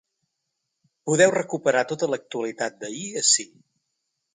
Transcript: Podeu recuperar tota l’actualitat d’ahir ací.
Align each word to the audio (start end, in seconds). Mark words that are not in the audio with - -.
Podeu 1.11 1.35
recuperar 1.37 1.85
tota 1.95 2.13
l’actualitat 2.15 2.85
d’ahir 2.85 3.09
ací. 3.25 3.51